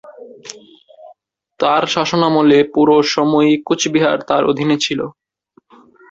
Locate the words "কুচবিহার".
3.67-4.17